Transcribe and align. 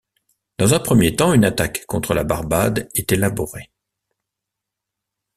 Dans 0.57 0.73
un 0.73 0.79
premier 0.79 1.15
temps, 1.15 1.31
une 1.31 1.45
attaque 1.45 1.85
contre 1.85 2.15
la 2.15 2.23
Barbade 2.23 2.89
est 2.95 3.11
élaborée. 3.11 3.69